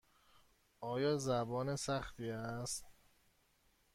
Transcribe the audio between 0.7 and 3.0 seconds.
آن زبان سختی است.